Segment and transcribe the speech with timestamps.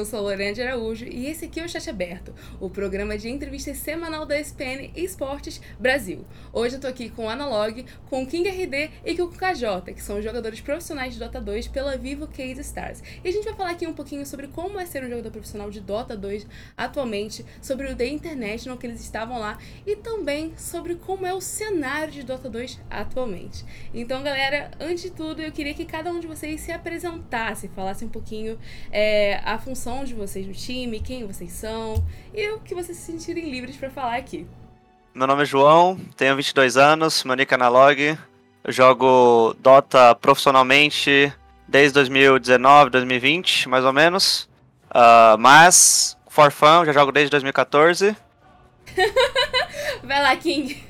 [0.00, 3.74] Eu sou Lorena Araújo e esse aqui é o Chat Aberto, o programa de entrevista
[3.74, 6.24] semanal da SPN Esportes Brasil.
[6.54, 9.92] Hoje eu tô aqui com o Analog, com o King RD e com o KJ,
[9.92, 13.02] que são jogadores profissionais de Dota 2 pela Vivo Case Stars.
[13.22, 15.70] E a gente vai falar aqui um pouquinho sobre como é ser um jogador profissional
[15.70, 16.46] de Dota 2
[16.78, 21.42] atualmente, sobre o The International que eles estavam lá e também sobre como é o
[21.42, 23.66] cenário de Dota 2 atualmente.
[23.92, 28.02] Então, galera, antes de tudo, eu queria que cada um de vocês se apresentasse, falasse
[28.02, 28.58] um pouquinho
[28.90, 33.12] é, a função de vocês no time, quem vocês são e o que vocês se
[33.12, 34.46] sentirem livres para falar aqui.
[35.12, 38.16] Meu nome é João, tenho 22 anos, meu nick é Analog,
[38.62, 41.32] eu jogo Dota profissionalmente
[41.66, 44.48] desde 2019, 2020, mais ou menos.
[44.90, 48.16] Uh, mas, for fun, já jogo desde 2014.
[50.04, 50.82] Vai lá, King.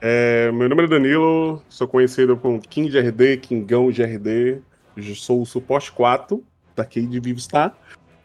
[0.00, 4.62] É, meu nome é Danilo, sou conhecido como King de RD, Kingão de RD.
[4.96, 6.42] Eu sou o suporte 4
[6.74, 7.74] daqui de Vivestar.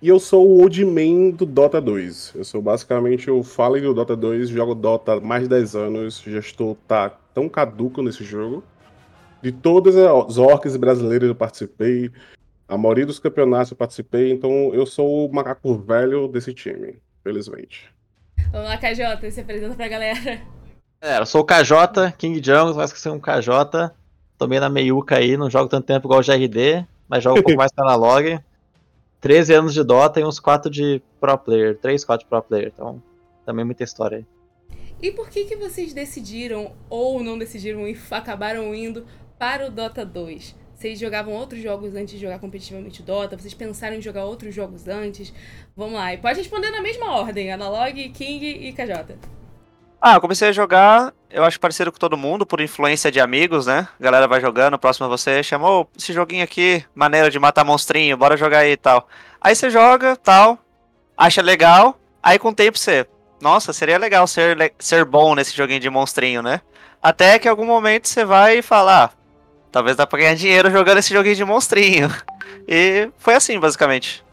[0.06, 2.34] E eu sou o Oldman do Dota 2.
[2.36, 6.22] Eu sou basicamente o Fallen do Dota 2, jogo Dota há mais de 10 anos,
[6.22, 8.64] já estou tá, tão caduco nesse jogo.
[9.42, 12.11] De todas as orcs brasileiras eu participei,
[12.67, 17.92] a maioria dos campeonatos eu participei, então eu sou o macaco velho desse time, felizmente.
[18.52, 20.39] Vamos lá, KJ, se apresenta pra galera.
[21.02, 23.89] É, eu sou o KJ, King Jungle, mas que ser um KJ.
[24.37, 27.58] Tomei na meiuca aí, não jogo tanto tempo igual o GRD, mas jogo um pouco
[27.58, 28.39] mais pra analog.
[29.25, 33.02] 13 anos de Dota e uns 4 de Pro Player, 3, 4 Pro Player, então
[33.43, 34.25] também muita história aí.
[35.02, 39.03] E por que que vocês decidiram ou não decidiram e acabaram indo
[39.39, 40.55] para o Dota 2?
[40.75, 43.36] Vocês jogavam outros jogos antes de jogar competitivamente Dota?
[43.36, 45.33] Vocês pensaram em jogar outros jogos antes?
[45.75, 49.17] Vamos lá, e pode responder na mesma ordem, Analog, King e KJ.
[50.08, 53.88] Ah, comecei a jogar, eu acho parecido com todo mundo, por influência de amigos, né?
[53.99, 58.38] Galera vai jogando, próximo a você, chamou esse joguinho aqui, maneira de matar monstrinho, bora
[58.38, 59.08] jogar aí e tal.
[59.42, 60.60] Aí você joga, tal,
[61.17, 63.08] acha legal, aí com o tempo você,
[63.42, 66.61] nossa, seria legal ser, ser bom nesse joguinho de monstrinho, né?
[67.02, 69.10] Até que algum momento você vai falar, ah,
[69.72, 72.10] talvez dá pra ganhar dinheiro jogando esse joguinho de monstrinho.
[72.67, 74.23] E foi assim, basicamente.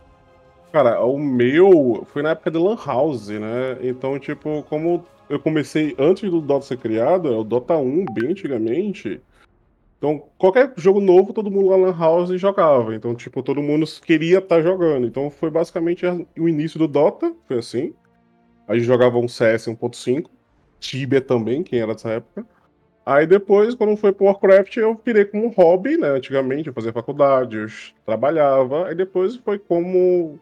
[0.71, 3.77] Cara, o meu foi na época de Lan House, né?
[3.83, 8.33] Então, tipo, como eu comecei antes do Dota ser criado, é o Dota 1, bem
[8.33, 9.19] antigamente.
[9.97, 12.95] Então, qualquer jogo novo, todo mundo lá na House jogava.
[12.95, 15.07] Então, tipo, todo mundo queria estar tá jogando.
[15.07, 16.05] Então, foi basicamente
[16.39, 17.95] o início do Dota, foi assim.
[18.69, 20.29] A gente jogava um CS 1.5,
[20.79, 22.47] Tibia também, quem era dessa época.
[23.07, 26.09] Aí depois, quando foi pro Warcraft, eu virei como hobby, né?
[26.09, 27.67] Antigamente, eu fazia faculdade, eu
[28.05, 28.89] trabalhava.
[28.89, 30.39] Aí depois foi como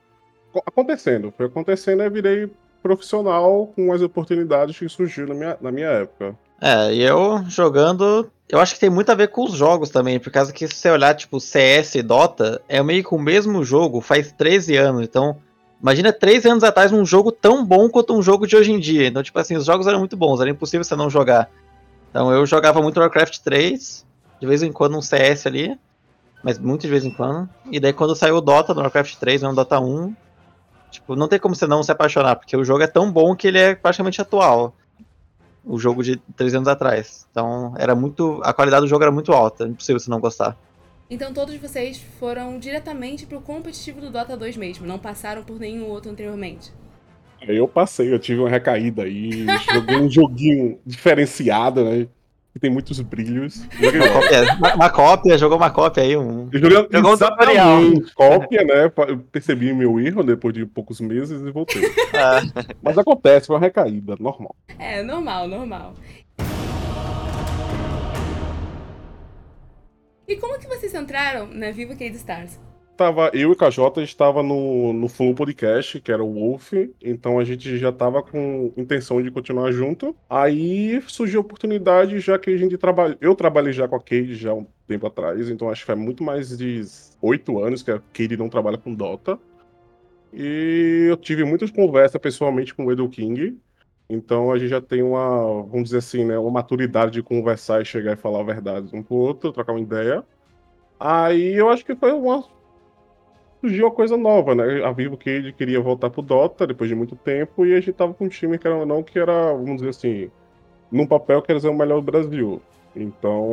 [0.67, 1.33] acontecendo.
[1.37, 2.51] Foi acontecendo, aí virei
[2.83, 6.37] profissional com as oportunidades que surgiram na minha, na minha época.
[6.61, 8.31] É, e eu jogando.
[8.49, 10.75] Eu acho que tem muito a ver com os jogos também, por causa que se
[10.75, 15.03] você olhar, tipo, CS e Dota, é meio que o mesmo jogo faz 13 anos.
[15.03, 15.37] Então,
[15.81, 19.07] imagina 13 anos atrás um jogo tão bom quanto um jogo de hoje em dia.
[19.07, 21.49] Então, tipo assim, os jogos eram muito bons, era impossível você não jogar.
[22.11, 24.05] Então, eu jogava muito Warcraft 3,
[24.41, 25.79] de vez em quando um CS ali,
[26.43, 27.49] mas muito de vez em quando.
[27.71, 30.13] E daí, quando saiu o Dota no Warcraft 3, no Dota 1,
[30.91, 33.47] Tipo, não tem como você não se apaixonar, porque o jogo é tão bom que
[33.47, 34.75] ele é praticamente atual.
[35.65, 37.27] O jogo de três anos atrás.
[37.31, 38.41] Então, era muito.
[38.43, 40.57] A qualidade do jogo era muito alta, impossível você não gostar.
[41.11, 45.87] Então todos vocês foram diretamente pro competitivo do Dota 2 mesmo, não passaram por nenhum
[45.89, 46.73] outro anteriormente.
[47.41, 52.07] Eu passei, eu tive uma recaída aí, joguei um joguinho diferenciado, né?
[52.53, 53.67] Que tem muitos brilhos.
[53.79, 56.17] Uma cópia, uma, uma cópia, jogou uma cópia aí.
[56.17, 56.49] Um...
[56.53, 57.81] Joguei, jogou um tutorial.
[58.15, 58.93] Cópia, né?
[59.09, 61.83] Eu percebi meu erro depois de poucos meses e voltei.
[62.15, 62.41] Ah.
[62.83, 64.55] Mas acontece, foi uma recaída, normal.
[64.79, 65.95] É, normal, normal.
[70.27, 72.59] E como que vocês entraram na Viva Cade Stars?
[73.01, 77.45] Tava, eu e KJ estava no, no Flow Podcast, que era o Wolf, então a
[77.45, 80.15] gente já tava com intenção de continuar junto.
[80.29, 83.17] Aí surgiu a oportunidade, já que a gente trabalha.
[83.19, 86.23] Eu trabalhei já com a Cade já um tempo atrás, então acho que faz muito
[86.23, 86.83] mais de
[87.23, 89.39] oito anos que a Cade não trabalha com Dota.
[90.31, 93.59] E eu tive muitas conversas pessoalmente com o Edu King.
[94.11, 97.85] Então a gente já tem uma, vamos dizer assim, né, uma maturidade de conversar e
[97.87, 100.23] chegar e falar a verdade um com o outro, trocar uma ideia.
[100.99, 102.45] Aí eu acho que foi uma
[103.61, 104.85] surgiu coisa nova, né?
[104.85, 108.15] A Vivo Cage queria voltar pro Dota depois de muito tempo e a gente tava
[108.15, 110.31] com um time, que era não, que era, vamos dizer assim,
[110.91, 112.63] num papel que era o melhor do Brasil.
[112.97, 113.51] Então,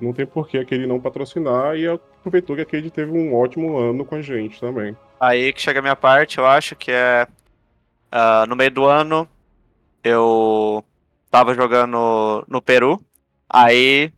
[0.00, 3.76] não tem por que aquele não patrocinar e aproveitou que a Cade teve um ótimo
[3.76, 4.96] ano com a gente também.
[5.20, 7.26] Aí que chega a minha parte, eu acho que é.
[8.10, 9.28] Uh, no meio do ano,
[10.02, 10.82] eu
[11.30, 12.98] tava jogando no Peru.
[13.50, 14.10] Aí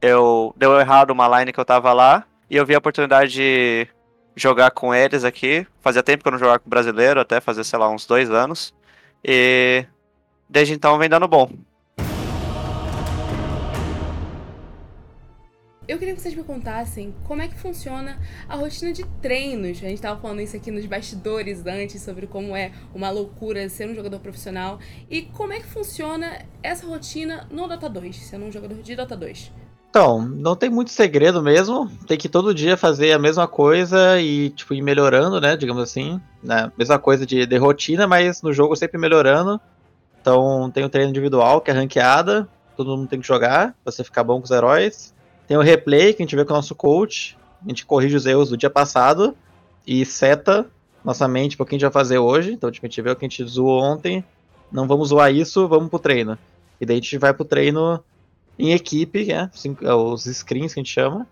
[0.00, 3.88] eu deu errado uma line que eu tava lá e eu vi a oportunidade de
[4.36, 5.66] jogar com eles aqui.
[5.80, 8.74] Fazia tempo que eu não jogava com brasileiro, até fazer, sei lá, uns dois anos.
[9.24, 9.84] E
[10.48, 11.50] desde então vem dando bom.
[15.88, 19.78] Eu queria que vocês me contassem como é que funciona a rotina de treinos.
[19.78, 23.88] A gente estava falando isso aqui nos bastidores antes, sobre como é uma loucura ser
[23.88, 24.80] um jogador profissional.
[25.08, 29.16] E como é que funciona essa rotina no Dota 2, sendo um jogador de Dota
[29.16, 29.52] 2?
[29.96, 31.90] Então, não tem muito segredo mesmo.
[32.06, 35.56] Tem que todo dia fazer a mesma coisa e, tipo, ir melhorando, né?
[35.56, 36.20] Digamos assim.
[36.42, 36.70] Né?
[36.76, 39.58] Mesma coisa de, de rotina, mas no jogo sempre melhorando.
[40.20, 42.46] Então, tem o treino individual, que é ranqueada.
[42.76, 45.14] Todo mundo tem que jogar, pra você ficar bom com os heróis.
[45.48, 47.34] Tem o replay que a gente vê com o nosso coach.
[47.64, 49.34] A gente corrige os erros do dia passado
[49.86, 50.66] e seta
[51.02, 52.52] nossa mente para o que a gente vai fazer hoje.
[52.52, 54.22] Então, tipo, a gente vê o que a gente zoou ontem.
[54.70, 56.36] Não vamos zoar isso, vamos pro treino.
[56.78, 58.04] E daí a gente vai pro treino
[58.58, 59.50] em equipe, né?
[59.82, 61.26] É, os screens que a gente chama.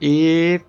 [0.00, 0.60] E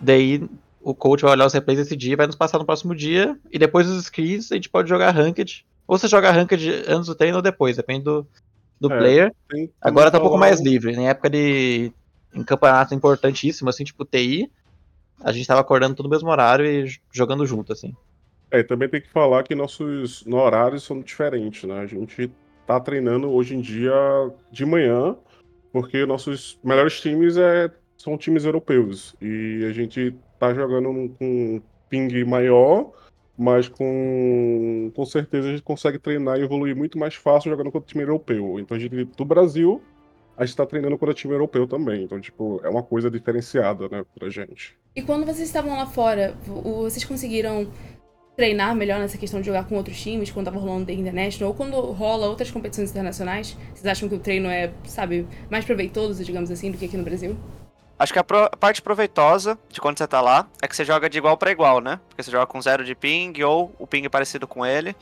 [0.00, 0.48] daí
[0.80, 3.38] o coach vai olhar os replays desse dia, vai nos passar no próximo dia.
[3.50, 5.66] E depois dos screens a gente pode jogar ranked.
[5.86, 8.26] Ou você joga ranked antes do treino ou depois, depende do,
[8.80, 9.34] do é, player.
[9.48, 10.92] Tem, Agora tá um pouco mais livre.
[10.92, 11.92] Em época de
[12.34, 14.50] em campeonato importantíssimo, assim, tipo TI,
[15.22, 17.94] a gente tava acordando todo no mesmo horário e jogando junto, assim.
[18.50, 21.80] É, também tem que falar que nossos no horários são diferentes, né?
[21.80, 22.30] A gente
[22.66, 23.94] tá treinando hoje em dia
[24.50, 25.16] de manhã,
[25.72, 29.14] porque nossos melhores times é, são times europeus.
[29.20, 32.92] E a gente tá jogando com um ping maior
[33.36, 37.86] mas com, com certeza a gente consegue treinar e evoluir muito mais fácil jogando contra
[37.86, 38.58] o time europeu.
[38.58, 39.82] Então a gente, do Brasil,
[40.36, 42.04] a gente está treinando contra o time europeu também.
[42.04, 44.76] Então, tipo, é uma coisa diferenciada, né, pra gente.
[44.94, 47.70] E quando vocês estavam lá fora, vocês conseguiram
[48.36, 51.56] treinar melhor nessa questão de jogar com outros times, quando tava rolando The International, ou
[51.56, 53.56] quando rola outras competições internacionais?
[53.74, 57.02] Vocês acham que o treino é, sabe, mais proveitoso, digamos assim, do que aqui no
[57.02, 57.36] Brasil?
[57.98, 61.08] Acho que a, pro, parte proveitosa de quando você tá lá é que você joga
[61.08, 61.98] de igual para igual, né?
[62.10, 64.94] Porque você joga com zero de ping ou o ping parecido com ele.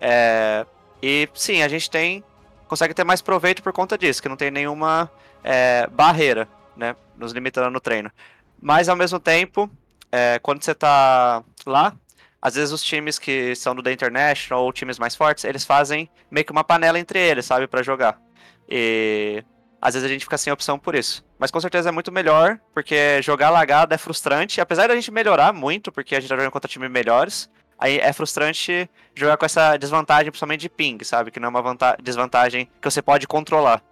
[0.00, 0.64] É,
[1.02, 2.24] e sim, a gente tem.
[2.66, 5.10] consegue ter mais proveito por conta disso, que não tem nenhuma
[5.44, 6.96] é, barreira, né?
[7.18, 8.10] Nos limitando no treino.
[8.58, 9.70] Mas ao mesmo tempo,
[10.10, 11.94] é, quando você tá lá,
[12.40, 16.08] às vezes os times que são do The International ou times mais fortes, eles fazem
[16.30, 18.20] meio que uma panela entre eles, sabe, para jogar.
[18.68, 19.42] E
[19.80, 21.24] às vezes a gente fica sem opção por isso.
[21.38, 24.60] Mas com certeza é muito melhor, porque jogar lagado é frustrante.
[24.60, 28.12] Apesar da gente melhorar muito, porque a gente tá jogando contra times melhores, aí é
[28.12, 31.30] frustrante jogar com essa desvantagem, principalmente de ping, sabe?
[31.30, 33.82] Que não é uma desvantagem que você pode controlar.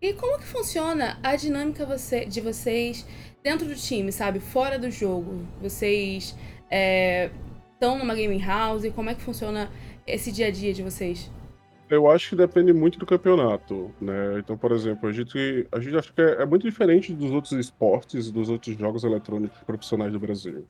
[0.00, 3.06] E como que funciona a dinâmica você, de vocês
[3.42, 4.40] dentro do time, sabe?
[4.40, 5.42] Fora do jogo.
[5.60, 8.84] Vocês estão é, numa gaming house?
[8.94, 9.70] Como é que funciona
[10.06, 11.30] esse dia a dia de vocês?
[11.90, 14.38] Eu acho que depende muito do campeonato, né?
[14.38, 17.52] Então, por exemplo, a gente, a gente acha que é, é muito diferente dos outros
[17.52, 20.64] esportes, dos outros jogos eletrônicos profissionais do Brasil.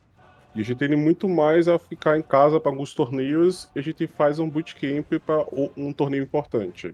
[0.55, 3.83] E a gente tem muito mais a ficar em casa para alguns torneios e a
[3.83, 6.93] gente faz um bootcamp para um torneio importante.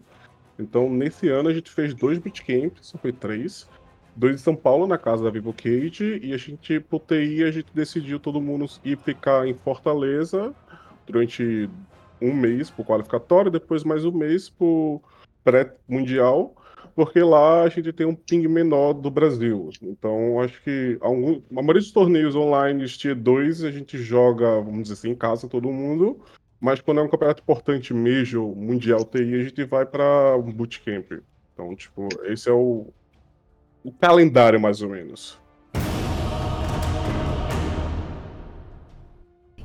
[0.59, 3.67] Então, nesse ano, a gente fez dois bootcamps, só foi três.
[4.19, 7.53] Dois em São Paulo, na casa da Vivo Cage, e a gente, por TI, a
[7.53, 10.53] gente decidiu todo mundo ir ficar em Fortaleza
[11.07, 11.71] durante
[12.21, 15.01] um mês pro qualificatório, depois mais um mês pro
[15.45, 16.53] pré-mundial,
[16.97, 19.71] porque lá a gente tem um ping menor do Brasil.
[19.81, 24.83] Então, acho que algum, a maioria dos torneios online Tier 2 a gente joga, vamos
[24.83, 26.19] dizer assim, em casa todo mundo,
[26.61, 31.23] mas quando é um campeonato importante, Major, Mundial TI, a gente vai para um bootcamp.
[31.55, 32.93] Então, tipo, esse é o,
[33.83, 35.39] o calendário mais ou menos.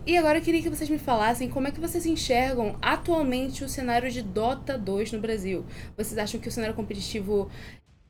[0.05, 3.69] E agora eu queria que vocês me falassem como é que vocês enxergam atualmente o
[3.69, 5.65] cenário de Dota 2 no Brasil.
[5.95, 7.49] Vocês acham que o cenário competitivo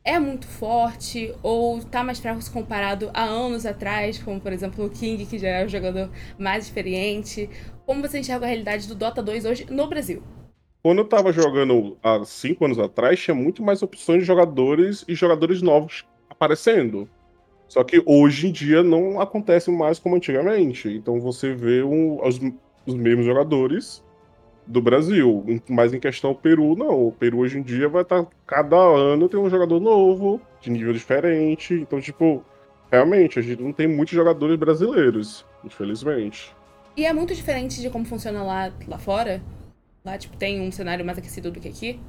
[0.03, 4.83] é muito forte ou tá mais fraco se comparado a anos atrás, como por exemplo
[4.83, 7.47] o King, que já é o jogador mais experiente?
[7.85, 10.23] Como você enxerga a realidade do Dota 2 hoje no Brasil?
[10.83, 15.15] Quando eu tava jogando há cinco anos atrás, tinha muito mais opções de jogadores e
[15.15, 17.09] jogadores novos aparecendo.
[17.69, 20.89] Só que hoje em dia não acontece mais como antigamente.
[20.89, 22.37] Então você vê um, os,
[22.85, 24.03] os mesmos jogadores
[24.67, 25.61] do Brasil.
[25.69, 27.07] Mas em questão Peru, não.
[27.07, 28.23] O Peru hoje em dia vai estar.
[28.23, 31.73] Tá, cada ano tem um jogador novo, de nível diferente.
[31.75, 32.43] Então, tipo,
[32.91, 36.53] realmente, a gente não tem muitos jogadores brasileiros, infelizmente.
[36.97, 39.41] E é muito diferente de como funciona lá, lá fora?
[40.03, 41.99] Lá, tipo, tem um cenário mais aquecido do que aqui?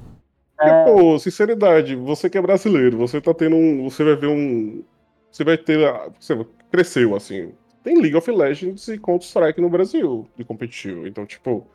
[0.59, 0.85] É...
[0.85, 3.89] pô, sinceridade, você que é brasileiro, você tá tendo um.
[3.89, 4.83] Você vai ver um,
[5.31, 5.79] você vai ter.
[6.19, 7.53] Você cresceu, assim.
[7.83, 11.07] Tem League of Legends e Counter-Strike no Brasil de competitivo.
[11.07, 11.67] Então, tipo.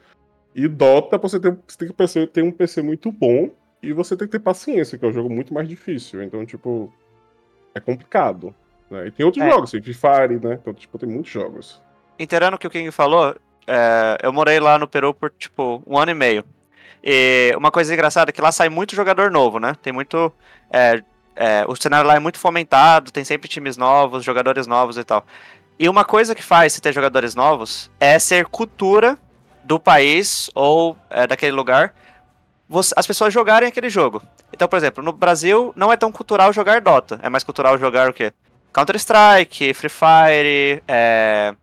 [0.55, 3.51] E Dota, você tem, você tem que PC, ter um PC muito bom
[3.81, 6.23] e você tem que ter paciência, que é um jogo muito mais difícil.
[6.23, 6.93] Então, tipo.
[7.75, 8.55] é complicado.
[8.91, 9.07] Né?
[9.07, 9.49] E tem outros É.
[9.51, 10.59] jogos, tem Free Fire, né?
[10.61, 11.81] Então, tipo, tem muitos jogos.
[12.19, 13.37] Inteirando o que o King falou,
[13.71, 16.45] é, eu morei lá no Peru por, tipo, um ano e meio.
[17.03, 19.75] E uma coisa engraçada é que lá sai muito jogador novo, né?
[19.81, 20.33] Tem muito.
[20.71, 21.03] é,
[21.37, 25.25] é, o cenário lá é muito fomentado, tem sempre times novos, jogadores novos e tal.
[25.79, 29.17] E uma coisa que faz se ter jogadores novos é ser cultura
[29.65, 31.95] do país ou é, daquele lugar
[32.69, 34.23] você- as pessoas jogarem aquele jogo.
[34.53, 38.09] Então, por exemplo, no Brasil não é tão cultural jogar Dota, é mais cultural jogar
[38.11, 38.33] o quê?
[38.73, 41.55] Counter-Strike, Free Fire, é,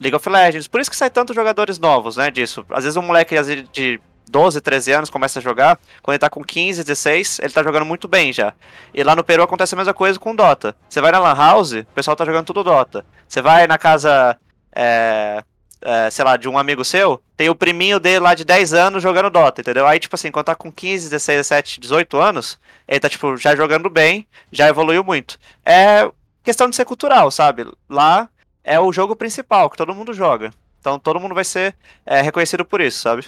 [0.00, 0.68] League of Legends.
[0.68, 2.64] Por isso que sai tantos jogadores novos, né, disso.
[2.70, 3.34] Às vezes um moleque
[3.72, 4.00] de
[4.32, 7.84] 12, 13 anos começa a jogar, quando ele tá com 15, 16, ele tá jogando
[7.84, 8.54] muito bem já.
[8.94, 10.74] E lá no Peru acontece a mesma coisa com Dota.
[10.88, 13.04] Você vai na Lan House, o pessoal tá jogando tudo Dota.
[13.28, 14.38] Você vai na casa,
[14.74, 15.42] é,
[15.82, 19.02] é, sei lá, de um amigo seu, tem o priminho dele lá de 10 anos
[19.02, 19.86] jogando Dota, entendeu?
[19.86, 23.54] Aí, tipo assim, quando tá com 15, 16, 17, 18 anos, ele tá, tipo, já
[23.54, 25.38] jogando bem, já evoluiu muito.
[25.64, 26.10] É
[26.42, 27.66] questão de ser cultural, sabe?
[27.88, 28.28] Lá
[28.64, 30.50] é o jogo principal, que todo mundo joga.
[30.80, 33.26] Então todo mundo vai ser é, reconhecido por isso, sabe?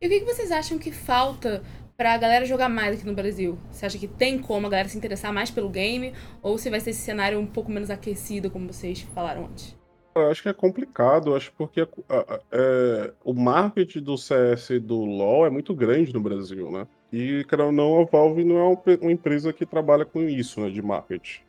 [0.00, 1.62] E o que, que vocês acham que falta
[1.96, 3.58] pra galera jogar mais aqui no Brasil?
[3.72, 6.12] Você acha que tem como a galera se interessar mais pelo game?
[6.42, 9.74] Ou se vai ser esse cenário um pouco menos aquecido, como vocês falaram antes?
[10.14, 14.78] Eu acho que é complicado, acho porque a- a- é, o marketing do CS e
[14.78, 16.86] do LoL é muito grande no Brasil, né?
[17.12, 20.70] E, querendo ou não, a Valve não é uma, empresa que trabalha com isso, né,
[20.70, 21.40] de marketing.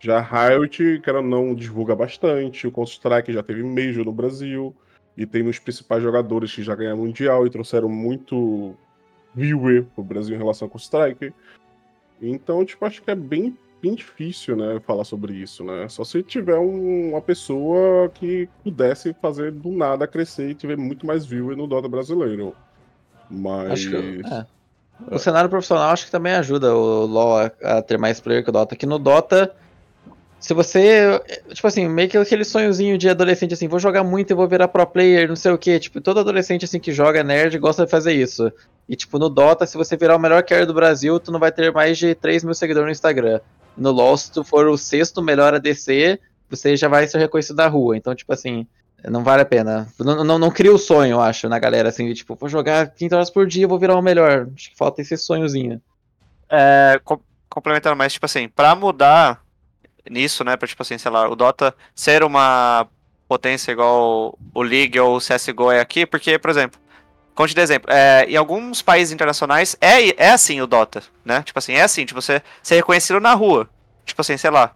[0.00, 4.74] Já a Riot, querendo ou não, divulga bastante, o Counter-Strike já teve Major no Brasil,
[5.16, 8.74] e tem uns principais jogadores que já ganharam Mundial e trouxeram muito
[9.34, 11.34] viewer pro Brasil em relação ao Counter-Strike.
[12.20, 15.88] Então, tipo, acho que é bem, bem difícil, né, falar sobre isso, né?
[15.88, 21.06] Só se tiver um- uma pessoa que pudesse fazer do nada crescer e tiver muito
[21.06, 22.54] mais viewer no Dota brasileiro.
[23.30, 23.72] Mas.
[23.72, 24.22] Acho que.
[24.24, 24.55] é.
[25.10, 28.50] O cenário profissional acho que também ajuda o LoL a, a ter mais player que
[28.50, 28.74] o Dota.
[28.74, 29.54] Que no Dota,
[30.38, 31.20] se você.
[31.52, 34.68] Tipo assim, meio que aquele sonhozinho de adolescente assim, vou jogar muito e vou virar
[34.68, 35.78] pro player, não sei o que.
[35.78, 38.52] Tipo, todo adolescente assim que joga nerd gosta de fazer isso.
[38.88, 41.50] E tipo, no Dota, se você virar o melhor carry do Brasil, tu não vai
[41.50, 43.40] ter mais de 3 mil seguidores no Instagram.
[43.76, 47.66] No LoL, se tu for o sexto melhor ADC, você já vai ser reconhecido na
[47.66, 47.96] rua.
[47.96, 48.66] Então, tipo assim.
[49.10, 49.88] Não vale a pena.
[49.98, 52.88] Não, não, não cria o sonho, eu acho, na galera, assim, de tipo, vou jogar
[52.88, 54.48] 30 horas por dia, vou virar o melhor.
[54.54, 55.80] Acho que falta esse sonhozinho.
[56.50, 59.40] É, com- complementando mais, tipo assim, pra mudar
[60.08, 62.86] nisso, né, pra, tipo assim, sei lá, o Dota ser uma
[63.28, 66.78] potência igual o League ou o CSGO é aqui, porque, por exemplo,
[67.34, 71.58] conte de exemplo, é, em alguns países internacionais é, é assim o Dota, né, tipo
[71.58, 73.68] assim, é assim, tipo, você ser reconhecido na rua,
[74.04, 74.72] tipo assim, sei lá,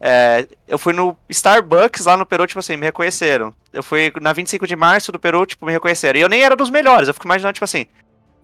[0.00, 3.54] é, eu fui no Starbucks lá no Peru, tipo assim, me reconheceram.
[3.72, 6.18] Eu fui na 25 de março do Peru, tipo, me reconheceram.
[6.18, 7.86] E eu nem era dos melhores, eu fico imaginando, tipo assim,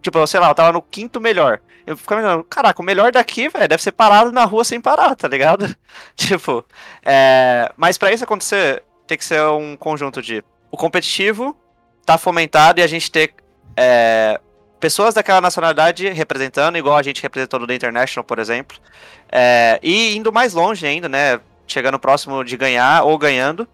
[0.03, 1.61] tipo, sei lá, eu tava no quinto melhor.
[1.87, 5.17] Eu fico imaginando, caraca, o melhor daqui, velho, deve ser parado na rua sem parar,
[5.17, 5.75] tá ligado?
[6.15, 6.65] tipo,
[7.05, 11.57] é, mas pra isso acontecer, tem que ser um conjunto de o competitivo
[12.05, 13.35] tá fomentado e a gente ter
[13.77, 14.41] é,
[14.79, 18.79] pessoas daquela nacionalidade representando, igual a gente representou no The International, por exemplo,
[19.31, 21.41] é, e indo mais longe ainda, né?
[21.67, 23.67] Chegando próximo de ganhar ou ganhando.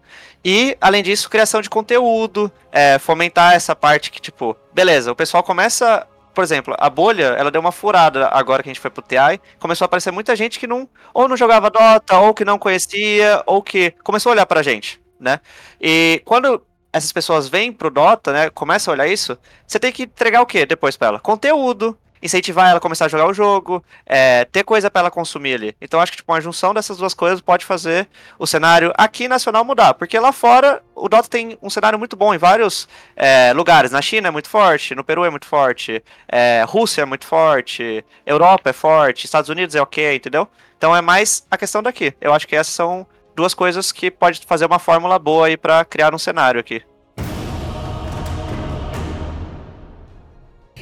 [0.43, 5.43] E, além disso, criação de conteúdo, é, fomentar essa parte que, tipo, beleza, o pessoal
[5.43, 6.07] começa.
[6.33, 9.39] Por exemplo, a bolha, ela deu uma furada agora que a gente foi pro TI.
[9.59, 10.89] Começou a aparecer muita gente que não.
[11.13, 14.99] Ou não jogava Dota, ou que não conhecia, ou que começou a olhar pra gente,
[15.19, 15.39] né?
[15.79, 18.49] E quando essas pessoas vêm pro Dota, né?
[18.51, 19.35] Começam a olhar isso,
[19.65, 21.19] você tem que entregar o quê depois pra ela?
[21.19, 21.97] Conteúdo.
[22.21, 25.75] Incentivar ela a começar a jogar o jogo, é, ter coisa pra ela consumir ali.
[25.81, 28.07] Então acho que tipo, uma junção dessas duas coisas pode fazer
[28.39, 29.93] o cenário aqui nacional mudar.
[29.93, 33.91] Porque lá fora o Dota tem um cenário muito bom em vários é, lugares.
[33.91, 38.05] Na China é muito forte, no Peru é muito forte, é, Rússia é muito forte,
[38.25, 40.47] Europa é forte, Estados Unidos é ok, entendeu?
[40.77, 42.13] Então é mais a questão daqui.
[42.21, 43.05] Eu acho que essas são
[43.35, 46.83] duas coisas que pode fazer uma fórmula boa aí pra criar um cenário aqui.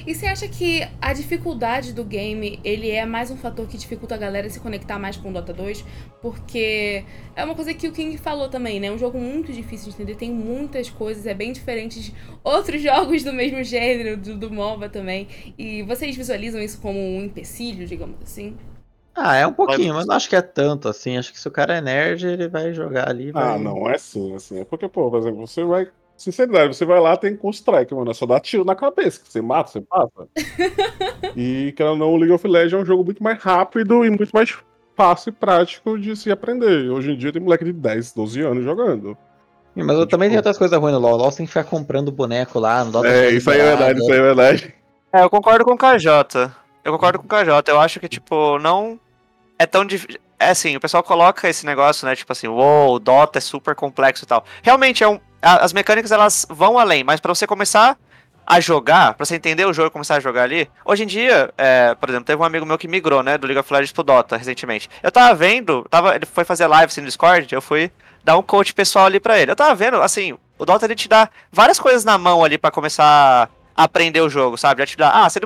[0.05, 4.15] E você acha que a dificuldade do game, ele é mais um fator que dificulta
[4.15, 5.85] a galera se conectar mais com o Dota 2?
[6.21, 7.05] Porque
[7.35, 8.87] é uma coisa que o King falou também, né?
[8.87, 12.81] É um jogo muito difícil de entender, tem muitas coisas, é bem diferente de outros
[12.81, 15.27] jogos do mesmo gênero, do, do MOBA também.
[15.55, 18.57] E vocês visualizam isso como um empecilho, digamos assim?
[19.15, 21.17] Ah, é um pouquinho, mas não acho que é tanto assim.
[21.17, 23.31] Acho que se o cara é nerd, ele vai jogar ali.
[23.33, 24.59] Ah, vai- não, é sim, assim.
[24.61, 25.87] É porque, pô, por exemplo, você vai.
[26.15, 28.11] Sinceridade, você vai lá, tem com strike, mano.
[28.11, 29.19] É só dar tiro na cabeça.
[29.21, 30.27] que Você mata, você passa.
[31.35, 34.29] e, ou não, o League of Legends é um jogo muito mais rápido e muito
[34.31, 34.55] mais
[34.95, 36.89] fácil e prático de se aprender.
[36.89, 39.17] Hoje em dia tem moleque de 10, 12 anos jogando.
[39.73, 41.13] Sim, Mas eu Tipo- também tem outras coisas ruins no LoL.
[41.13, 42.85] O LoL tem que ficar comprando boneco lá.
[43.05, 44.73] É, isso aí é verdade, isso aí é verdade.
[45.13, 46.51] É, eu concordo com o KJ.
[46.83, 47.71] Eu concordo com o KJ.
[47.71, 48.99] Eu acho que, tipo, não
[49.57, 50.19] é tão difícil.
[50.39, 52.15] É assim, o pessoal coloca esse negócio, né?
[52.15, 54.43] Tipo assim, uou, o Dota é super complexo e tal.
[54.63, 57.95] Realmente, é um, as mecânicas elas vão além, mas para você começar
[58.45, 61.53] a jogar, pra você entender o jogo e começar a jogar ali, hoje em dia,
[61.57, 64.03] é, por exemplo, teve um amigo meu que migrou, né, do League of Legends pro
[64.03, 64.89] Dota recentemente.
[65.03, 67.91] Eu tava vendo, tava, ele foi fazer live assim, no Discord, eu fui
[68.23, 69.51] dar um coach pessoal ali pra ele.
[69.51, 72.71] Eu tava vendo, assim, o Dota ele te dá várias coisas na mão ali para
[72.71, 74.81] começar a aprender o jogo, sabe?
[74.81, 75.39] Já te dá, ah, você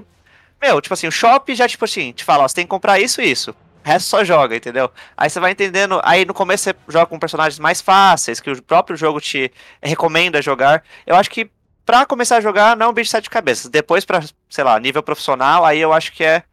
[0.62, 3.00] meu, tipo assim, o shop já, tipo assim, te fala, ó, você tem que comprar
[3.00, 3.52] isso e isso.
[3.52, 4.90] O resto só joga, entendeu?
[5.16, 6.02] Aí você vai entendendo.
[6.04, 10.42] Aí no começo você joga com personagens mais fáceis, que o próprio jogo te recomenda
[10.42, 10.84] jogar.
[11.06, 11.52] Eu acho que
[11.86, 13.70] pra começar a jogar, não é um bicho de sete cabeças.
[13.70, 16.44] Depois, pra, sei lá, nível profissional, aí eu acho que é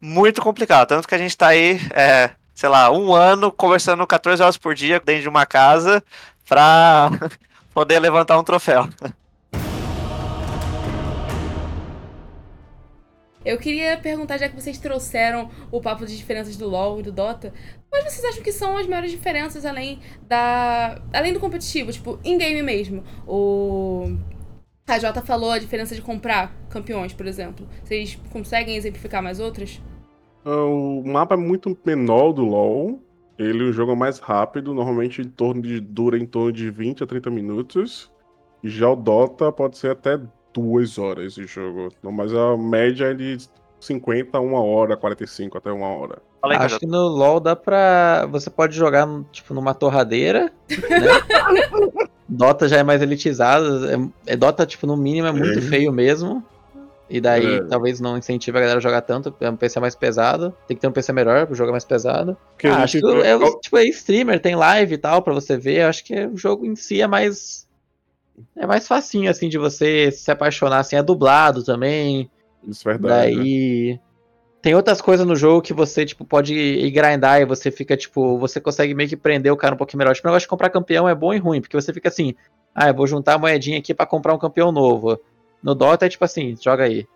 [0.00, 0.88] muito complicado.
[0.88, 4.74] Tanto que a gente tá aí, é, sei lá, um ano conversando 14 horas por
[4.74, 6.02] dia dentro de uma casa
[6.48, 7.10] pra
[7.74, 8.88] poder levantar um troféu.
[13.46, 17.12] Eu queria perguntar, já que vocês trouxeram o papo de diferenças do LoL e do
[17.12, 17.52] Dota,
[17.88, 21.00] quais vocês acham que são as maiores diferenças além da.
[21.14, 23.04] além do competitivo, tipo, in-game mesmo?
[23.24, 24.16] O.
[24.88, 27.68] A Jota falou a diferença de comprar campeões, por exemplo.
[27.84, 29.80] Vocês conseguem exemplificar mais outras?
[30.44, 33.00] Ah, o mapa é muito menor do LoL.
[33.38, 37.04] Ele o jogo é mais rápido, normalmente em torno de, dura em torno de 20
[37.04, 38.10] a 30 minutos.
[38.64, 40.18] Já o Dota pode ser até
[40.56, 41.90] duas horas de jogo.
[42.02, 43.36] Mas a média é de
[43.78, 46.18] 50 a 1 hora, 45 até 1 hora.
[46.42, 48.26] Aí, Acho que no LoL dá pra.
[48.30, 52.06] Você pode jogar, tipo, numa torradeira, né?
[52.28, 53.88] Dota já é mais elitizado.
[53.88, 55.62] É, é, Dota, tipo, no mínimo é muito é.
[55.62, 56.42] feio mesmo.
[57.08, 57.64] E daí é.
[57.64, 59.34] talvez não incentive a galera a jogar tanto.
[59.40, 60.52] É um PC mais pesado.
[60.66, 62.36] Tem que ter um PC melhor pro jogo mais pesado.
[62.64, 65.82] Ah, acho que é, tipo, é streamer, tem live e tal pra você ver.
[65.82, 67.65] Acho que o jogo em si é mais
[68.56, 72.30] é mais facinho, assim, de você se apaixonar, assim, é dublado também.
[72.66, 73.34] Isso é verdade.
[73.34, 73.92] Daí.
[73.92, 74.00] Né?
[74.62, 78.36] Tem outras coisas no jogo que você, tipo, pode ir grindar e você fica, tipo,
[78.38, 80.14] você consegue meio que prender o cara um pouquinho melhor.
[80.14, 82.34] Tipo, o negócio de comprar campeão é bom e ruim, porque você fica assim,
[82.74, 85.20] ah, eu vou juntar a moedinha aqui para comprar um campeão novo.
[85.62, 87.06] No Dota é tipo assim, joga aí.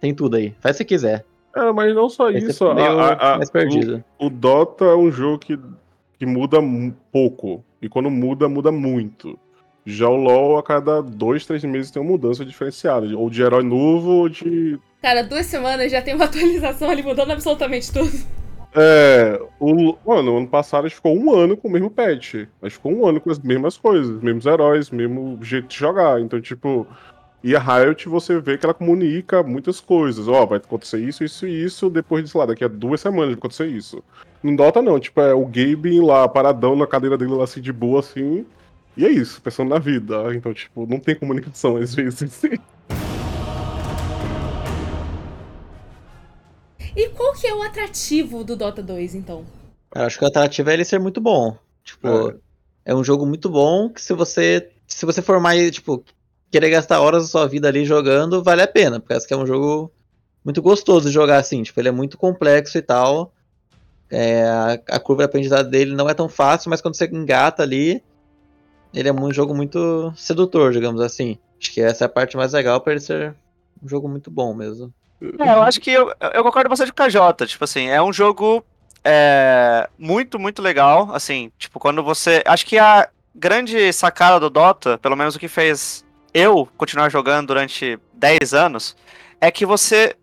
[0.00, 1.24] Tem tudo aí, faz se quiser.
[1.56, 2.66] É, mas não só isso.
[2.68, 4.04] A, a, mais perdido.
[4.18, 5.58] O, o, Dota é um jogo que,
[6.18, 6.58] que muda
[7.10, 7.64] pouco.
[7.80, 9.38] E quando muda, muda muito.
[9.86, 13.06] Já o LoL, a cada dois, três meses tem uma mudança diferenciada.
[13.16, 14.80] Ou de herói novo, ou de.
[15.00, 18.10] Cara, duas semanas já tem uma atualização ali mudando absolutamente tudo.
[18.74, 19.40] É.
[19.60, 22.34] O, mano, ano passado a gente ficou um ano com o mesmo patch.
[22.60, 26.20] A gente ficou um ano com as mesmas coisas, mesmos heróis, mesmo jeito de jogar.
[26.20, 26.84] Então, tipo.
[27.44, 30.26] E a Riot, você vê que ela comunica muitas coisas.
[30.26, 31.88] Ó, oh, vai acontecer isso, isso e isso.
[31.88, 34.02] Depois de, sei lá, daqui a duas semanas vai acontecer isso.
[34.42, 34.98] No Dota, não.
[34.98, 38.44] Tipo, é o Gabe lá, paradão na cadeira dele, lá, assim, de boa, assim.
[38.96, 40.34] E é isso, pensando na vida.
[40.34, 42.42] Então, tipo, não tem comunicação às vezes.
[46.96, 49.44] E qual que é o atrativo do Dota 2, então?
[49.94, 51.54] Eu acho que o atrativo é ele ser muito bom.
[51.84, 52.36] Tipo, é.
[52.86, 56.02] é um jogo muito bom que se você se você for mais, tipo,
[56.50, 59.92] querer gastar horas da sua vida ali jogando, vale a pena, porque é um jogo
[60.44, 63.32] muito gostoso de jogar assim, tipo, ele é muito complexo e tal.
[64.08, 67.62] É, a, a curva de aprendizado dele não é tão fácil, mas quando você engata
[67.62, 68.02] ali,
[68.96, 71.38] ele é um jogo muito sedutor, digamos assim.
[71.60, 73.34] Acho que essa é a parte mais legal para ele ser
[73.82, 74.92] um jogo muito bom mesmo.
[75.38, 77.46] É, eu acho que eu, eu concordo bastante com o KJ.
[77.46, 78.64] Tipo assim, é um jogo
[79.04, 81.10] é, muito, muito legal.
[81.12, 82.42] Assim, tipo, quando você.
[82.46, 87.48] Acho que a grande sacada do Dota, pelo menos o que fez eu continuar jogando
[87.48, 88.96] durante 10 anos,
[89.40, 90.16] é que você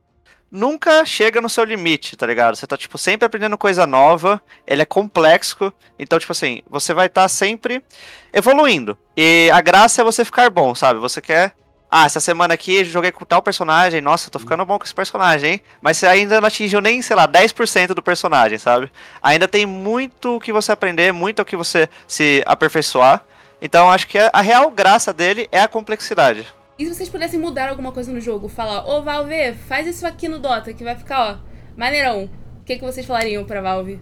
[0.53, 2.55] nunca chega no seu limite, tá ligado?
[2.55, 7.07] Você tá, tipo, sempre aprendendo coisa nova, ele é complexo, então, tipo assim, você vai
[7.07, 7.83] estar tá sempre
[8.31, 8.95] evoluindo.
[9.17, 10.99] E a graça é você ficar bom, sabe?
[10.99, 11.55] Você quer.
[11.89, 15.53] Ah, essa semana aqui joguei com tal personagem, nossa, tô ficando bom com esse personagem,
[15.53, 15.61] hein?
[15.79, 18.91] Mas você ainda não atingiu nem, sei lá, 10% do personagem, sabe?
[19.21, 23.23] Ainda tem muito o que você aprender, muito o que você se aperfeiçoar.
[23.61, 26.47] Então, acho que a real graça dele é a complexidade.
[26.77, 28.47] E se vocês pudessem mudar alguma coisa no jogo?
[28.47, 32.29] Falar, ô Valve, faz isso aqui no Dota, que vai ficar, ó, maneirão.
[32.59, 34.01] O que, que vocês falariam pra Valve?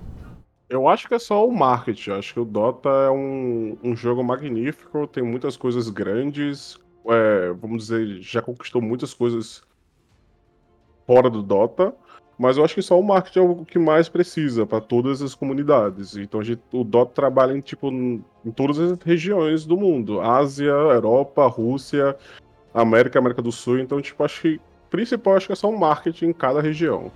[0.70, 2.12] Eu acho que é só o marketing.
[2.12, 6.80] Acho que o Dota é um, um jogo magnífico, tem muitas coisas grandes.
[7.08, 9.62] É, vamos dizer, já conquistou muitas coisas
[11.06, 11.94] fora do Dota.
[12.40, 15.36] Mas eu acho que só o marketing é o que mais precisa para todas as
[15.36, 16.16] comunidades.
[16.16, 21.46] Então gente, o Dota trabalha em, tipo, em todas as regiões do mundo: Ásia, Europa,
[21.48, 22.18] Rússia.
[22.74, 23.80] América, América do Sul.
[23.80, 27.12] Então, tipo, acho que principal acho que é só um marketing em cada região.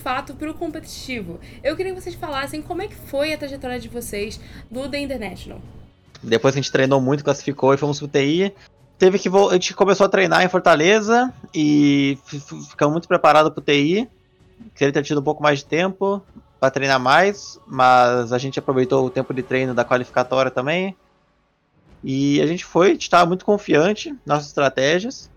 [0.00, 1.38] Fato pro competitivo.
[1.62, 4.98] Eu queria que vocês falassem como é que foi a trajetória de vocês do The
[4.98, 5.60] International.
[6.22, 8.52] Depois a gente treinou muito, classificou e fomos pro TI.
[8.98, 12.18] Teve que a gente começou a treinar em Fortaleza e
[12.68, 14.08] ficamos muito preparados pro TI.
[14.74, 16.22] Queria ter tido um pouco mais de tempo
[16.58, 20.94] para treinar mais, mas a gente aproveitou o tempo de treino da qualificatória também.
[22.04, 25.30] E a gente foi, a gente estava muito confiante nas nossas estratégias.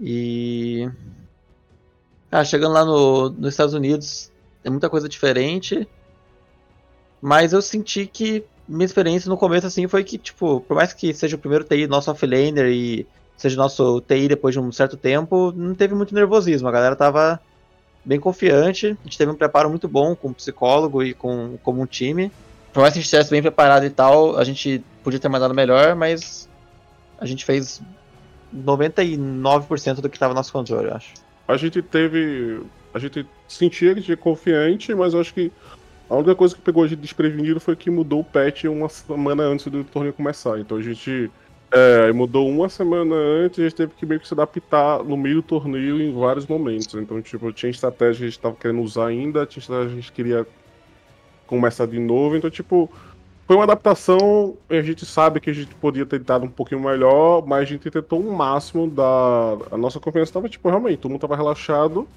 [0.00, 0.90] E.
[2.30, 4.30] Ah, chegando lá no, nos Estados Unidos,
[4.64, 5.88] é muita coisa diferente.
[7.20, 11.14] Mas eu senti que minha experiência no começo, assim, foi que, tipo, por mais que
[11.14, 15.52] seja o primeiro TI nosso offlaner e seja nosso TI depois de um certo tempo,
[15.54, 16.68] não teve muito nervosismo.
[16.68, 17.40] A galera tava
[18.04, 18.86] bem confiante.
[18.86, 22.32] A gente teve um preparo muito bom com o psicólogo e com como um time.
[22.72, 25.54] Por mais que a gente estivesse bem preparado e tal, a gente podia ter mandado
[25.54, 26.48] melhor, mas
[27.18, 27.80] a gente fez
[28.54, 31.25] 99% do que estava no nosso controle, eu acho.
[31.46, 32.60] A gente teve.
[32.92, 35.52] A gente sentia que tinha confiante, mas acho que
[36.08, 39.42] a única coisa que pegou a gente desprevenido foi que mudou o patch uma semana
[39.42, 40.58] antes do torneio começar.
[40.58, 41.30] Então a gente
[41.70, 45.36] é, mudou uma semana antes, a gente teve que meio que se adaptar no meio
[45.36, 46.94] do torneio em vários momentos.
[46.94, 50.00] Então, tipo, tinha estratégia que a gente tava querendo usar ainda, tinha estratégia que a
[50.00, 50.46] gente queria
[51.46, 52.36] começar de novo.
[52.36, 52.90] Então, tipo,
[53.46, 54.56] foi uma adaptação.
[54.68, 57.90] A gente sabe que a gente podia ter dado um pouquinho melhor, mas a gente
[57.90, 59.56] tentou o máximo da.
[59.70, 62.08] A nossa confiança tava, tipo, realmente, todo mundo tava relaxado.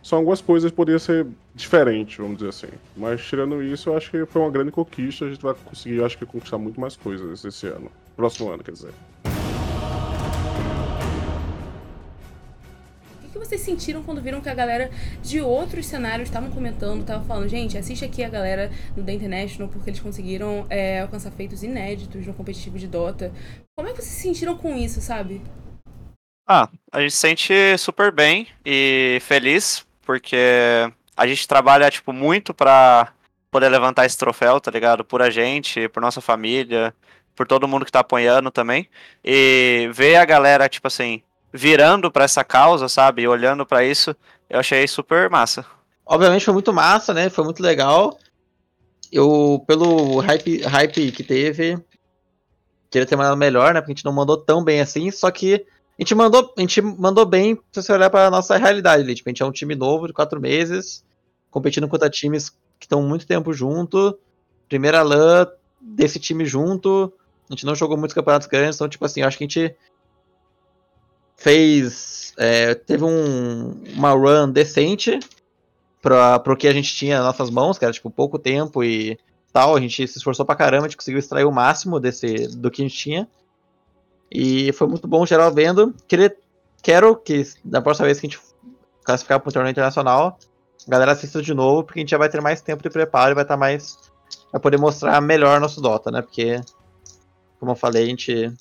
[0.00, 2.68] Só algumas coisas poderiam ser diferentes, vamos dizer assim.
[2.96, 5.24] Mas tirando isso, eu acho que foi uma grande conquista.
[5.24, 7.90] A gente vai conseguir, acho que, conquistar muito mais coisas esse ano.
[8.14, 8.92] Próximo ano, quer dizer.
[13.38, 14.90] Que vocês sentiram quando viram que a galera
[15.22, 19.68] de outros cenários estavam comentando, estavam falando, gente, assiste aqui a galera do The International
[19.68, 23.32] porque eles conseguiram é, alcançar feitos inéditos no competitivo de Dota.
[23.76, 25.40] Como é que vocês se sentiram com isso, sabe?
[26.48, 30.36] Ah, a gente se sente super bem e feliz porque
[31.16, 33.12] a gente trabalha, tipo, muito pra
[33.50, 35.04] poder levantar esse troféu, tá ligado?
[35.04, 36.94] Por a gente, por nossa família,
[37.34, 38.88] por todo mundo que tá apoiando também.
[39.24, 41.22] E ver a galera, tipo assim,
[41.56, 43.26] virando para essa causa, sabe?
[43.26, 44.14] Olhando para isso,
[44.48, 45.64] eu achei super massa.
[46.04, 47.28] Obviamente foi muito massa, né?
[47.28, 48.18] Foi muito legal.
[49.10, 51.78] Eu, pelo hype, hype que teve,
[52.90, 53.80] queria ter mandado melhor, né?
[53.80, 55.54] Porque a gente não mandou tão bem assim, só que
[55.98, 59.14] a gente mandou, a gente mandou bem se você olhar para nossa realidade ali.
[59.14, 61.04] Tipo, a gente é um time novo de quatro meses,
[61.50, 64.18] competindo contra times que estão muito tempo junto.
[64.68, 65.48] Primeira LAN
[65.80, 67.12] desse time junto.
[67.48, 69.76] A gente não jogou muitos campeonatos grandes, então, tipo assim, acho que a gente
[71.36, 72.32] fez.
[72.38, 75.18] É, teve um, uma run decente
[76.02, 79.18] para o que a gente tinha nas nossas mãos, que era tipo pouco tempo e
[79.52, 79.76] tal.
[79.76, 82.82] A gente se esforçou pra caramba, a gente conseguiu extrair o máximo desse, do que
[82.82, 83.28] a gente tinha.
[84.30, 85.94] E foi muito bom geral vendo.
[86.06, 86.34] Queria,
[86.82, 88.40] quero que da próxima vez que a gente
[89.04, 90.38] classificar para o torneio internacional,
[90.86, 93.32] a galera assista de novo, porque a gente já vai ter mais tempo de preparo
[93.32, 93.96] e vai estar tá mais.
[94.52, 96.22] Vai poder mostrar melhor nosso Dota, né?
[96.22, 96.60] Porque,
[97.58, 98.52] como eu falei, a gente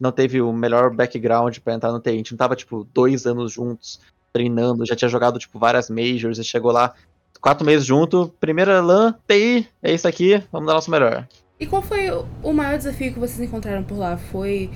[0.00, 2.10] não teve o melhor background para entrar no TI.
[2.10, 4.00] A gente não tava, tipo, dois anos juntos
[4.32, 6.94] treinando, já tinha jogado, tipo, várias majors e chegou lá
[7.40, 8.28] quatro meses junto.
[8.40, 11.28] Primeira LAN, TI, é isso aqui, vamos dar nosso melhor.
[11.58, 12.10] E qual foi
[12.42, 14.16] o maior desafio que vocês encontraram por lá?
[14.16, 14.70] Foi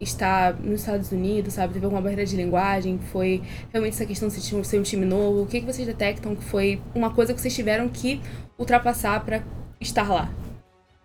[0.00, 1.72] estar nos Estados Unidos, sabe?
[1.72, 2.98] Teve alguma barreira de linguagem?
[3.12, 5.42] Foi realmente essa questão de ser um time novo?
[5.42, 8.20] O que, que vocês detectam que foi uma coisa que vocês tiveram que
[8.58, 9.42] ultrapassar para
[9.80, 10.30] estar lá?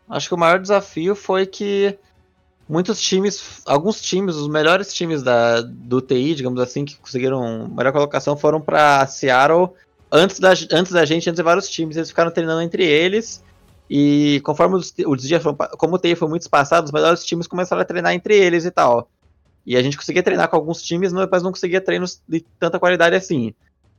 [0.10, 1.98] Acho que o maior desafio foi que
[2.70, 7.92] muitos times, alguns times, os melhores times da, do TI, digamos assim, que conseguiram melhor
[7.92, 9.72] colocação, foram para Seattle
[10.12, 11.98] antes da, antes da gente, antes de vários times.
[11.98, 13.44] Eles ficaram treinando entre eles
[13.90, 17.48] e conforme os, os dias foram, como o TI foi muito espaçado, os melhores times
[17.48, 19.10] começaram a treinar entre eles e tal.
[19.66, 23.16] E a gente conseguia treinar com alguns times, mas não conseguia treinos de tanta qualidade
[23.16, 23.54] assim.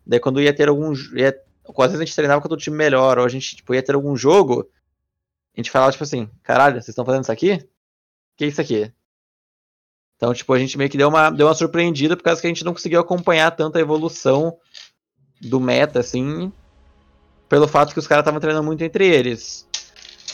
[0.06, 0.92] Daí quando ia ter algum.
[1.14, 1.36] Ia,
[1.76, 4.68] a gente treinava com o time melhor, ou a gente tipo, ia ter algum jogo,
[5.54, 7.64] a gente falava tipo assim, caralho, vocês estão fazendo isso aqui?
[8.40, 8.90] Que é isso aqui?
[10.16, 12.48] Então, tipo, a gente meio que deu uma, deu uma surpreendida por causa que a
[12.48, 14.56] gente não conseguiu acompanhar tanta evolução
[15.42, 16.50] do meta, assim,
[17.50, 19.68] pelo fato que os caras estavam treinando muito entre eles.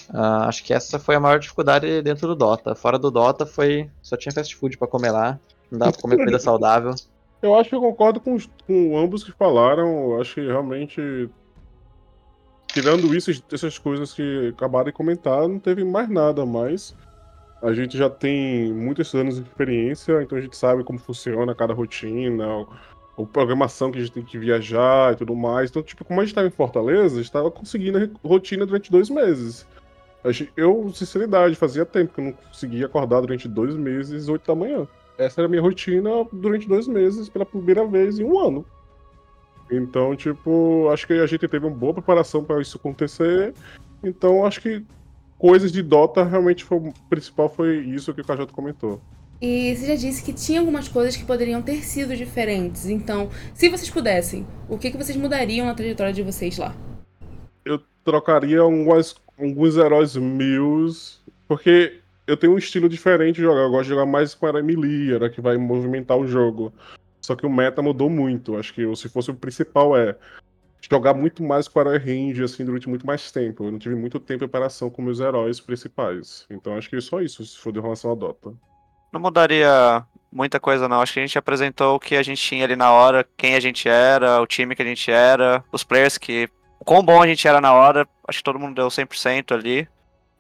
[0.09, 2.77] Uh, acho que essa foi a maior dificuldade dentro do Dota.
[2.77, 3.91] Fora do Dota foi.
[4.01, 5.41] Só tinha fast food pra comer lá.
[5.69, 6.95] Não dava pra comer comida saudável.
[7.43, 8.39] Eu acho que eu concordo com,
[8.69, 10.13] com ambos que falaram.
[10.13, 11.29] Eu acho que realmente.
[12.69, 16.95] Tirando isso, essas coisas que acabaram de comentar, não teve mais nada mais.
[17.67, 21.75] A gente já tem muitos anos de experiência, então a gente sabe como funciona cada
[21.75, 22.65] rotina,
[23.19, 25.69] a programação que a gente tem que viajar e tudo mais.
[25.69, 28.89] Então, tipo, como a gente estava em Fortaleza, a gente estava conseguindo a rotina durante
[28.89, 29.67] dois meses.
[30.57, 34.87] Eu, sinceridade, fazia tempo que eu não conseguia acordar durante dois meses, oito da manhã.
[35.19, 38.65] Essa era a minha rotina durante dois meses, pela primeira vez em um ano.
[39.69, 43.53] Então, tipo, acho que a gente teve uma boa preparação para isso acontecer.
[44.05, 44.85] Então, acho que
[45.39, 49.01] coisas de Dota realmente foi, o principal foi isso que o Cajato comentou.
[49.41, 52.87] E você já disse que tinha algumas coisas que poderiam ter sido diferentes.
[52.87, 56.75] Então, se vocês pudessem, o que, que vocês mudariam na trajetória de vocês lá?
[57.65, 63.61] Eu trocaria algumas, alguns heróis meus, porque eu tenho um estilo diferente de jogar.
[63.61, 66.73] Eu gosto de jogar mais com a Emily, era que vai movimentar o jogo.
[67.21, 68.57] Só que o meta mudou muito.
[68.57, 70.17] Acho que se fosse o principal é
[70.91, 73.65] jogar muito mais com a range, assim, durante muito mais tempo.
[73.65, 76.47] Eu não tive muito tempo de operação com meus heróis principais.
[76.51, 78.55] Então acho que é só isso, se for de relação a Dota.
[79.13, 81.01] Não mudaria muita coisa, não.
[81.01, 83.61] Acho que a gente apresentou o que a gente tinha ali na hora, quem a
[83.61, 86.49] gente era, o time que a gente era, os players que.
[86.79, 88.07] O quão bom a gente era na hora.
[88.29, 89.89] Acho que todo mundo deu 100% ali.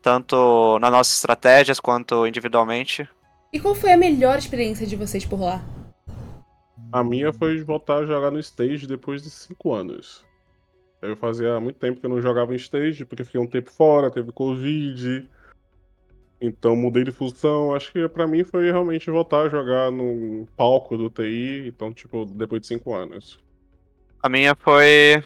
[0.02, 3.09] Tanto nas nossas estratégias quanto individualmente.
[3.52, 5.64] E qual foi a melhor experiência de vocês por lá?
[6.92, 10.24] A minha foi voltar a jogar no stage depois de 5 anos.
[11.07, 14.11] Eu fazia muito tempo que eu não jogava em stage, porque fiquei um tempo fora,
[14.11, 15.29] teve Covid.
[16.40, 17.75] Então mudei de função.
[17.75, 21.66] Acho que para mim foi realmente voltar a jogar no palco do TI.
[21.69, 23.38] Então, tipo, depois de cinco anos.
[24.23, 25.23] A minha foi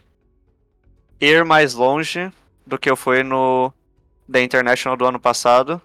[1.21, 2.31] ir mais longe
[2.67, 3.73] do que eu fui no
[4.31, 5.81] The International do ano passado.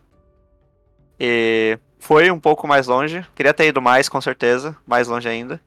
[1.19, 3.25] E foi um pouco mais longe.
[3.33, 4.77] Queria ter ido mais, com certeza.
[4.85, 5.59] Mais longe ainda.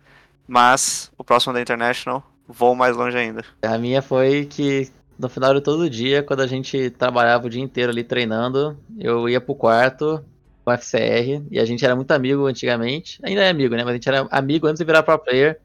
[0.47, 3.45] Mas o próximo The International, vou mais longe ainda.
[3.63, 7.63] A minha foi que no final de todo dia, quando a gente trabalhava o dia
[7.63, 10.25] inteiro ali treinando, eu ia pro quarto
[10.65, 13.19] com FCR e a gente era muito amigo antigamente.
[13.23, 13.83] Ainda é amigo, né?
[13.85, 15.61] Mas a gente era amigo antes de virar pro player.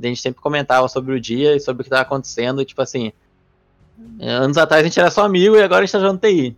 [0.00, 2.62] A gente sempre comentava sobre o dia e sobre o que tava acontecendo.
[2.62, 3.12] E, tipo assim,
[4.20, 6.56] anos atrás a gente era só amigo e agora a gente tá jogando TI.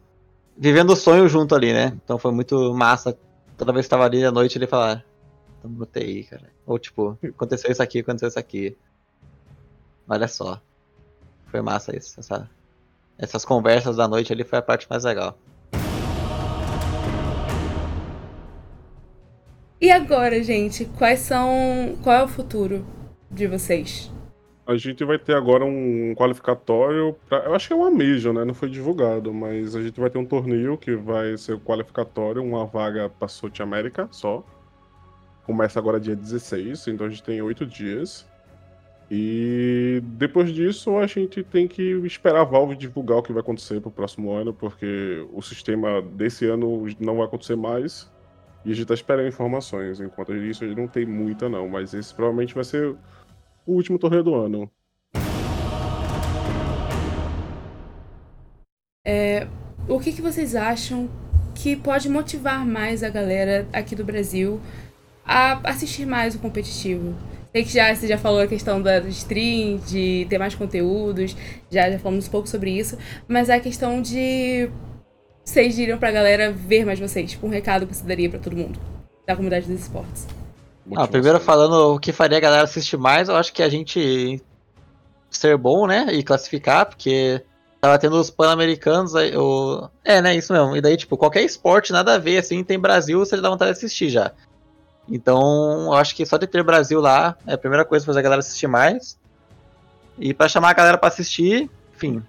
[0.58, 1.98] Vivendo o sonho junto ali, né?
[2.04, 3.16] Então foi muito massa.
[3.56, 5.02] Toda vez que tava ali à noite ele falar,
[5.62, 6.50] tamo no TI, cara.
[6.66, 8.76] Ou tipo, aconteceu isso aqui, aconteceu isso aqui.
[10.10, 10.60] Olha só.
[11.46, 12.18] Foi massa isso.
[12.18, 12.50] Essa,
[13.16, 15.38] essas conversas da noite ali foi a parte mais legal.
[19.80, 21.96] E agora, gente, quais são.
[22.02, 22.84] Qual é o futuro
[23.30, 24.10] de vocês?
[24.66, 27.16] A gente vai ter agora um qualificatório.
[27.28, 28.44] Pra, eu acho que é uma Major, né?
[28.44, 32.42] Não foi divulgado, mas a gente vai ter um torneio que vai ser o qualificatório,
[32.42, 34.44] uma vaga para South América só.
[35.44, 38.29] Começa agora dia 16, então a gente tem oito dias.
[39.10, 43.80] E depois disso a gente tem que esperar a Valve divulgar o que vai acontecer
[43.80, 48.08] para o próximo ano, porque o sistema desse ano não vai acontecer mais.
[48.64, 50.00] E a gente está esperando informações.
[50.00, 51.68] Enquanto isso, a gente não tem muita, não.
[51.68, 52.94] Mas esse provavelmente vai ser
[53.66, 54.70] o último torneio do ano.
[59.04, 59.48] É,
[59.88, 61.08] o que, que vocês acham
[61.54, 64.60] que pode motivar mais a galera aqui do Brasil
[65.24, 67.14] a assistir mais o competitivo?
[67.52, 71.36] Sei que já, você já falou a questão da stream, de ter mais conteúdos,
[71.70, 74.70] já, já falamos um pouco sobre isso, mas a questão de
[75.44, 78.56] vocês diriam pra galera ver mais vocês, tipo um recado que você daria pra todo
[78.56, 78.78] mundo
[79.26, 80.28] da comunidade dos esportes.
[80.94, 84.40] Ah, primeiro falando o que faria a galera assistir mais, eu acho que a gente
[85.28, 87.42] ser bom, né, e classificar, porque
[87.80, 89.88] tava tendo os pan-americanos, o...
[90.04, 93.18] é, né, isso mesmo, e daí, tipo, qualquer esporte, nada a ver, assim, tem Brasil,
[93.18, 94.32] você dá vontade de assistir já.
[95.10, 98.20] Então, eu acho que só de ter Brasil lá é a primeira coisa pra fazer
[98.20, 99.18] a galera assistir mais.
[100.18, 102.22] E para chamar a galera para assistir, enfim,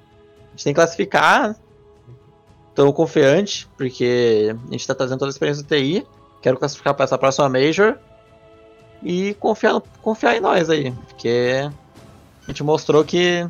[0.48, 1.56] a gente tem que classificar.
[2.74, 6.08] Tô confiante, porque a gente tá trazendo toda a experiência do TI.
[6.42, 7.98] Quero classificar para essa próxima Major.
[9.04, 11.70] E confiar, confiar em nós aí, porque
[12.44, 13.48] a gente mostrou que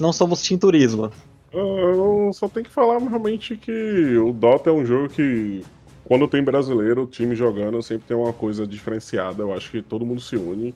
[0.00, 1.10] não somos Team Turismo.
[1.52, 5.64] Eu só tenho que falar realmente que o Dota é um jogo que
[6.08, 9.42] quando tem brasileiro, time jogando, sempre tem uma coisa diferenciada.
[9.42, 10.74] Eu acho que todo mundo se une.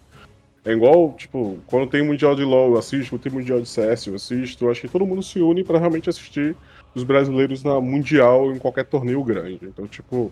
[0.62, 4.14] É igual, tipo, quando tem Mundial de LoL, eu assisto, tem Mundial de CS, eu
[4.14, 4.66] assisto.
[4.66, 6.55] Eu acho que todo mundo se une para realmente assistir
[6.95, 9.59] os brasileiros na Mundial em qualquer torneio grande.
[9.62, 10.31] Então, tipo,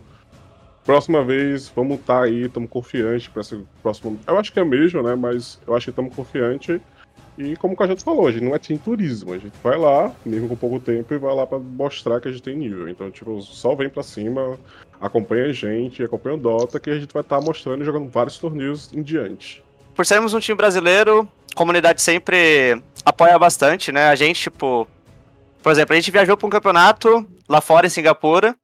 [0.84, 4.20] próxima vez, vamos estar tá aí, estamos confiantes para esse próximo.
[4.26, 5.14] Eu acho que é mesmo, né?
[5.14, 6.78] Mas eu acho que estamos confiantes.
[7.38, 10.14] E como o gente falou, a gente não é team turismo, a gente vai lá,
[10.26, 12.86] mesmo com pouco tempo, e vai lá para mostrar que a gente tem nível.
[12.86, 14.58] Então, tipo, só vem para cima,
[15.00, 18.08] acompanha a gente, acompanha o Dota, que a gente vai estar tá mostrando e jogando
[18.08, 19.62] vários torneios em diante.
[19.94, 24.08] Por sermos um time brasileiro, a comunidade sempre apoia bastante, né?
[24.08, 24.86] A gente, tipo.
[25.62, 28.56] Por exemplo, a gente viajou para um campeonato lá fora em Singapura.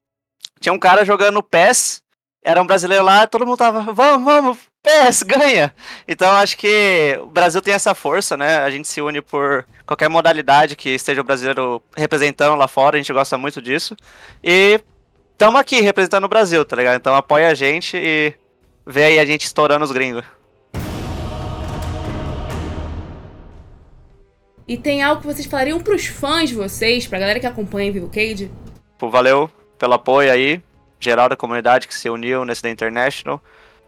[0.61, 2.03] Tinha um cara jogando PES,
[2.42, 5.75] era um brasileiro lá, todo mundo tava, vamos, vamos, PES, ganha!
[6.09, 8.59] Então acho que o Brasil tem essa força, né?
[8.59, 12.99] A gente se une por qualquer modalidade que esteja o brasileiro representando lá fora, a
[12.99, 13.94] gente gosta muito disso.
[14.42, 14.81] E
[15.37, 16.96] estamos aqui representando o Brasil, tá ligado?
[16.96, 18.33] Então apoia a gente e
[18.87, 20.25] vê aí a gente estourando os gringos.
[24.66, 28.09] E tem algo que vocês falariam pros fãs de vocês, pra galera que acompanha Vivo
[28.09, 28.51] Cade?
[28.99, 30.61] Pô, valeu pelo apoio aí,
[30.99, 33.40] geral da comunidade que se uniu nesse da International.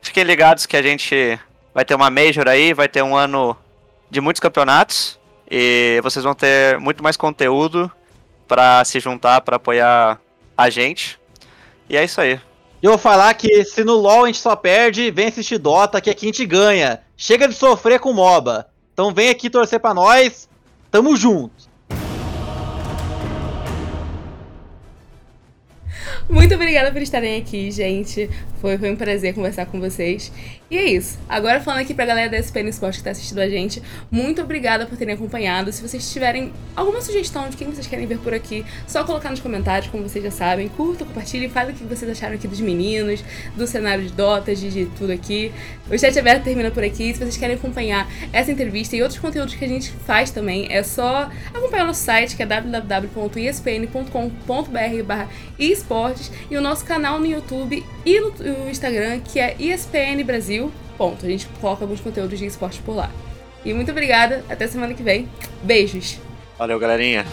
[0.02, 1.40] Fiquem ligados que a gente
[1.74, 3.56] vai ter uma Major aí, vai ter um ano
[4.11, 5.18] de muitos campeonatos
[5.50, 7.90] e vocês vão ter muito mais conteúdo
[8.46, 10.20] para se juntar, para apoiar
[10.56, 11.18] a gente.
[11.88, 12.40] E é isso aí.
[12.83, 16.11] Eu vou falar que se no LoL a gente só perde, vem assistir Dota, que
[16.11, 17.01] aqui a gente ganha.
[17.16, 18.68] Chega de sofrer com MOBA.
[18.92, 20.48] Então vem aqui torcer pra nós.
[20.90, 21.68] Tamo junto.
[26.29, 28.29] Muito obrigada por estarem aqui, gente.
[28.61, 30.31] Foi, foi um prazer conversar com vocês.
[30.70, 31.18] E é isso.
[31.26, 34.85] Agora falando aqui pra galera da SPN Sport que tá assistindo a gente, muito obrigada
[34.85, 35.72] por terem acompanhado.
[35.72, 39.40] Se vocês tiverem alguma sugestão de quem vocês querem ver por aqui, só colocar nos
[39.40, 40.68] comentários, como vocês já sabem.
[40.68, 43.24] Curta, compartilhem, falem o que vocês acharam aqui dos meninos,
[43.57, 45.50] do cenário de Dotas, de, de tudo aqui.
[45.90, 47.14] O chat aberto termina por aqui.
[47.14, 50.83] Se vocês querem acompanhar essa entrevista e outros conteúdos que a gente faz também, é
[50.83, 53.48] só acompanhar o nosso site, que é www.espn.com.br
[55.59, 60.57] esportes e o nosso canal no YouTube e no Instagram, que é ESPN Brasil.
[60.98, 61.24] Ponto.
[61.24, 63.11] A gente coloca alguns conteúdos de esporte por lá.
[63.64, 65.28] E muito obrigada, até semana que vem.
[65.62, 66.18] Beijos!
[66.58, 67.24] Valeu, galerinha!